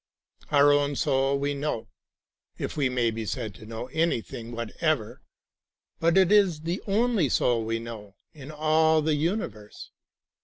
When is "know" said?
1.53-1.87, 3.67-3.85, 7.77-8.15